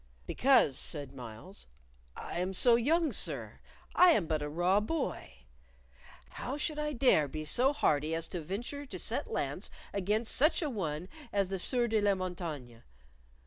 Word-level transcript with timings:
"Because," 0.25 0.79
said 0.79 1.13
Myles, 1.13 1.67
"I 2.17 2.39
am 2.39 2.53
so 2.53 2.73
young, 2.75 3.13
sir; 3.13 3.59
I 3.93 4.09
am 4.13 4.25
but 4.25 4.41
a 4.41 4.49
raw 4.49 4.79
boy. 4.79 5.45
How 6.29 6.57
should 6.57 6.79
I 6.79 6.91
dare 6.91 7.27
be 7.27 7.45
so 7.45 7.71
hardy 7.71 8.15
as 8.15 8.27
to 8.29 8.41
venture 8.41 8.87
to 8.87 8.97
set 8.97 9.27
lance 9.27 9.69
against 9.93 10.33
such 10.35 10.63
an 10.63 10.73
one 10.73 11.07
as 11.31 11.49
the 11.49 11.59
Sieur 11.59 11.85
de 11.87 12.01
la 12.01 12.15
Montaigne? 12.15 12.79